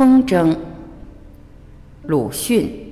[0.00, 0.56] 风筝。
[2.04, 2.90] 鲁迅。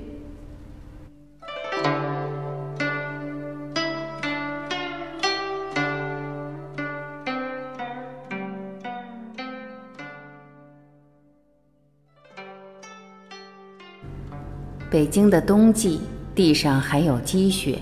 [14.90, 16.02] 北京的冬季，
[16.34, 17.78] 地上还有积雪，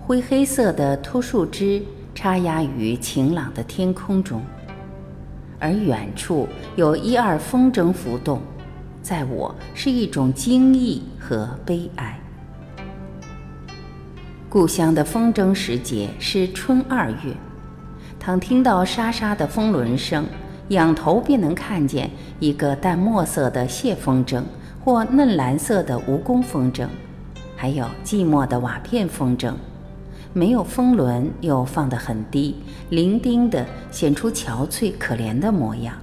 [0.00, 1.80] 灰黑色的秃树枝
[2.16, 4.42] 插压于晴朗的天空中。
[5.64, 6.46] 而远处
[6.76, 8.38] 有一二风筝浮动，
[9.00, 12.20] 在我是一种惊异和悲哀。
[14.50, 17.34] 故乡的风筝时节是春二月，
[18.20, 20.26] 倘听到沙沙的风轮声，
[20.68, 24.42] 仰头便能看见一个淡墨色的谢风筝，
[24.84, 26.86] 或嫩蓝色的蜈蚣风筝，
[27.56, 29.54] 还有寂寞的瓦片风筝。
[30.34, 32.56] 没有风轮，又放得很低，
[32.90, 35.94] 伶仃的显出憔悴可怜的模样。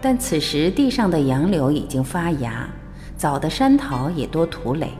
[0.00, 2.68] 但此时地上的杨柳已经发芽，
[3.16, 4.90] 早的山桃也多吐蕾，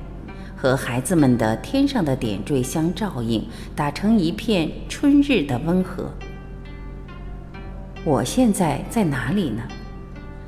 [0.56, 6.10] 和孩子们的天上的点缀相照应，打成一片春日的温和。
[8.04, 9.62] 我现在在哪里呢？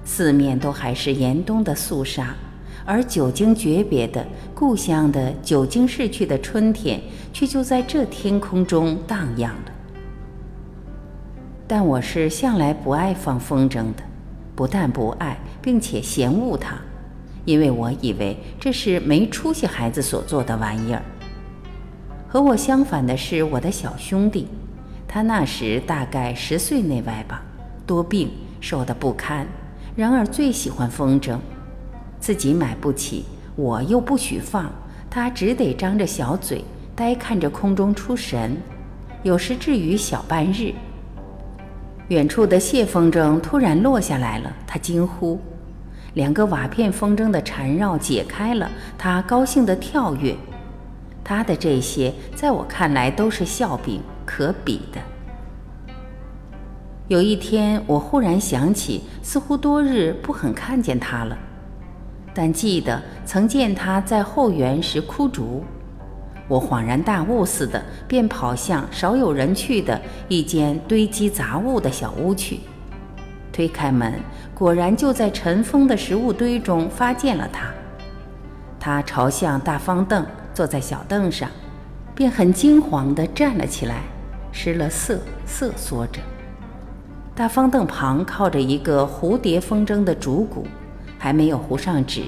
[0.03, 2.35] 四面都还是严冬的肃杀。
[2.91, 6.99] 而久经诀别的故乡的久经逝去的春天，
[7.35, 9.73] 却就在这天空中荡漾了。
[11.67, 14.03] 但我是向来不爱放风筝的，
[14.57, 16.79] 不但不爱，并且嫌恶它，
[17.45, 21.03] 因为我以为这是没出息孩子所做的玩意儿。
[22.27, 24.49] 和我相反的是我的小兄弟，
[25.07, 27.43] 他那时大概十岁内外吧，
[27.87, 28.31] 多病，
[28.63, 29.47] 瘦得不堪，
[29.95, 31.37] 然而最喜欢风筝。
[32.21, 33.25] 自己买不起，
[33.57, 34.71] 我又不许放，
[35.09, 38.57] 他只得张着小嘴，呆看着空中出神，
[39.23, 40.73] 有时至于小半日。
[42.09, 45.39] 远处的谢风筝突然落下来了，他惊呼；
[46.15, 50.35] 两个瓦片风筝的缠绕解开了，他高兴地跳跃。
[51.23, 54.99] 他的这些，在我看来都是笑柄，可比的。
[57.09, 61.37] 有一天，我忽然想起，似乎多日不很看见他了。
[62.33, 65.65] 但记得曾见他在后园时枯竹，
[66.47, 72.61] 我恍然大悟似的，便跑向少有人去的一间堆积杂物的小屋去。
[73.53, 74.15] 推开门，
[74.55, 77.69] 果然就在尘封的食物堆中发现了他。
[78.79, 80.25] 他朝向大方凳，
[80.55, 81.51] 坐在小凳上，
[82.15, 84.03] 便很惊惶地站了起来，
[84.53, 86.21] 失了色，瑟缩着。
[87.35, 90.67] 大方凳旁靠着一个蝴蝶风筝的竹骨。
[91.19, 92.23] 还没有糊上纸，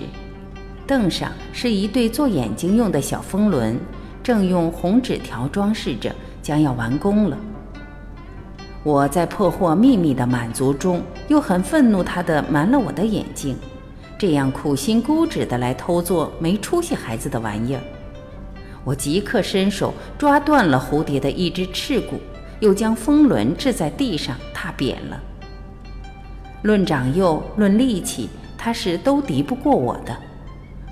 [0.86, 3.78] 凳上是一对做眼睛用的小风轮，
[4.22, 7.38] 正用红纸条装饰着，将要完工了。
[8.82, 13.56] 我在破获秘密的满足中，又很愤怒他的瞒了我的眼睛，
[14.18, 17.80] 这样苦心孤诣的来偷做没出息孩子的玩意儿。
[18.82, 22.18] 我即刻伸手抓断了蝴蝶的一只翅骨，
[22.58, 25.20] 又将风轮掷在地上踏扁了。
[26.62, 28.28] 论长幼，论力气。
[28.62, 30.14] 他是都敌不过我的，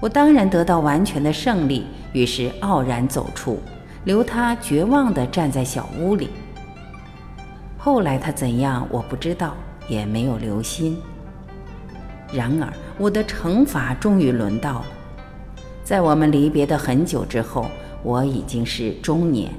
[0.00, 1.84] 我当然得到完全的胜利。
[2.14, 3.60] 于是傲然走出，
[4.04, 6.30] 留他绝望地站在小屋里。
[7.76, 9.54] 后来他怎样，我不知道，
[9.86, 10.96] 也没有留心。
[12.32, 14.86] 然而我的惩罚终于轮到了，
[15.84, 17.66] 在我们离别的很久之后，
[18.02, 19.52] 我已经是中年。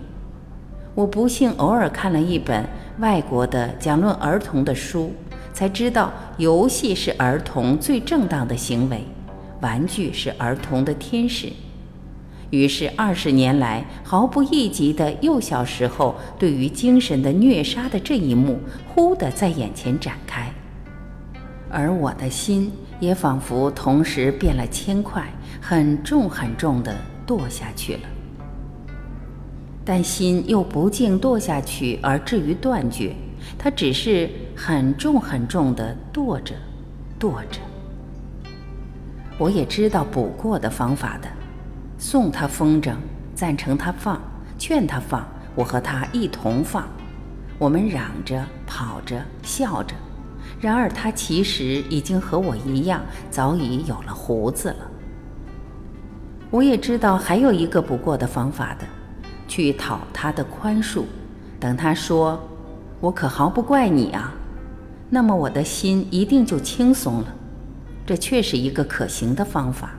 [0.95, 5.13] 我不幸偶尔看了一本外国的讲论儿童的书。
[5.59, 9.03] 才知道游戏是儿童最正当的行为，
[9.59, 11.51] 玩具是儿童的天使。
[12.49, 20.49] 于是二十年来毫不意及的幼小时候对于精神的虐杀的这一幕，忽地在眼前展开，
[21.69, 22.71] 而我的心
[23.01, 25.27] 也仿佛同时变了铅块，
[25.59, 26.95] 很重很重地
[27.27, 27.99] 堕下去了。
[29.83, 33.13] 但心又不竟堕下去而至于断绝。
[33.57, 34.29] 它只是
[34.61, 36.53] 很重很重的跺着，
[37.17, 37.61] 跺着。
[39.37, 41.29] 我也知道补过的方法的，
[41.97, 42.93] 送他风筝，
[43.33, 44.21] 赞成他放，
[44.57, 45.25] 劝他放，
[45.55, 46.85] 我和他一同放。
[47.57, 49.95] 我们嚷着，跑着，笑着。
[50.59, 53.01] 然而他其实已经和我一样，
[53.31, 54.91] 早已有了胡子了。
[56.51, 58.85] 我也知道还有一个补过的方法的，
[59.47, 61.05] 去讨他的宽恕，
[61.61, 62.37] 等他说。
[63.01, 64.33] 我可毫不怪你啊，
[65.09, 67.35] 那么我的心一定就轻松了。
[68.05, 69.91] 这确是一个可行的方法。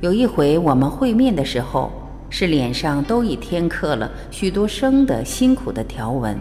[0.00, 1.92] 有一回我们会面的时候，
[2.28, 6.36] 是脸上都已添刻了许多生的辛苦的条纹，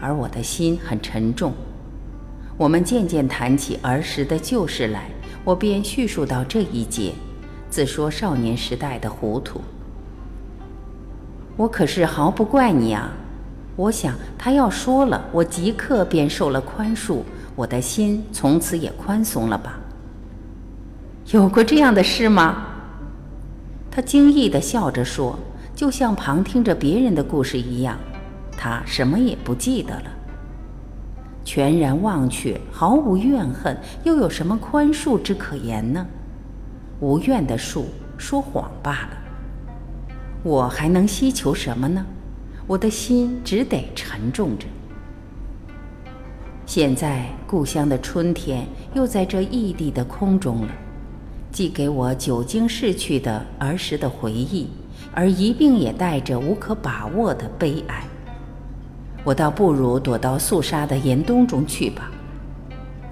[0.00, 1.52] 而我的心很沉重。
[2.58, 5.10] 我们渐渐谈起儿时的旧事来，
[5.44, 7.12] 我便叙述到这一节，
[7.70, 9.60] 自说少年时代的糊涂。
[11.56, 13.12] 我可是毫不怪你啊！
[13.76, 17.20] 我想他要说了，我即刻便受了宽恕，
[17.54, 19.78] 我的心从此也宽松了吧？
[21.26, 22.66] 有过这样的事吗？
[23.90, 25.38] 他惊异地笑着说，
[25.74, 27.98] 就像旁听着别人的故事一样。
[28.56, 30.04] 他什么也不记得了。
[31.44, 36.06] 全然忘却，毫无怨恨，又有什么宽恕之可言呢？
[37.00, 37.84] 无怨的恕，
[38.16, 39.08] 说谎罢了。
[40.42, 42.04] 我还能希求什么呢？
[42.66, 44.66] 我的心只得沉重着。
[46.66, 50.72] 现在故乡的春天又在这异地的空中了，
[51.52, 54.68] 寄给我久经逝去的儿时的回忆，
[55.14, 58.04] 而一并也带着无可把握的悲哀。
[59.22, 62.10] 我倒不如躲到肃杀的严冬中去吧，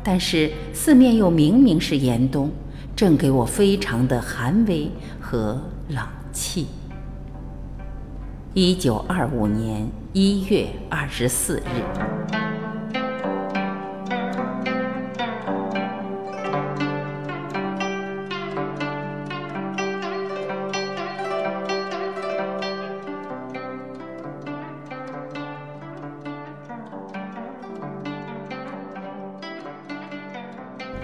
[0.02, 2.50] 但是四面又明明是严冬，
[2.96, 4.90] 正给我非常的寒威
[5.20, 6.66] 和冷气。
[8.56, 11.82] 一九二五年一月二十四日。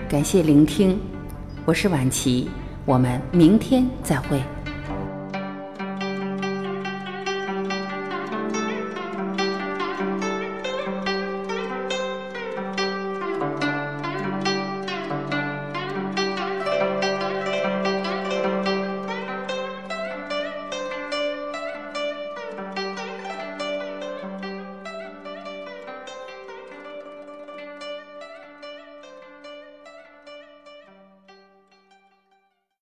[0.09, 0.97] 感谢聆听，
[1.65, 2.49] 我是婉琪，
[2.87, 4.41] 我们明天再会。